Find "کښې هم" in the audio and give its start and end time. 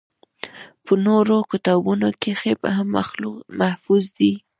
2.21-2.87